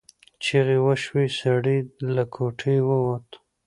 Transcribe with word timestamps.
چیغې 0.43 0.77
وشوې 0.85 1.25
سړی 1.39 1.77
له 2.15 2.23
کوټې 2.33 2.75
ووت. 2.87 3.27